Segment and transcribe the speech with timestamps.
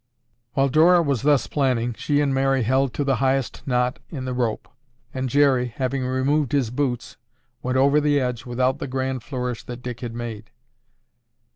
[0.55, 4.33] While Dora was thus planning, she and Mary held to the highest knot in the
[4.33, 4.67] rope,
[5.13, 7.17] and Jerry, having removed his boots,
[7.61, 10.49] went over the edge without the grand flourish that Dick had made.